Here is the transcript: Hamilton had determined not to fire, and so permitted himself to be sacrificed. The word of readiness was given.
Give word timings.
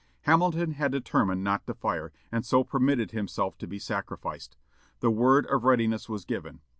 Hamilton 0.21 0.71
had 0.71 0.91
determined 0.91 1.43
not 1.43 1.67
to 1.67 1.75
fire, 1.75 2.11
and 2.31 2.43
so 2.43 2.63
permitted 2.63 3.11
himself 3.11 3.55
to 3.59 3.67
be 3.67 3.77
sacrificed. 3.77 4.57
The 4.99 5.11
word 5.11 5.45
of 5.45 5.63
readiness 5.63 6.09
was 6.09 6.25
given. 6.25 6.61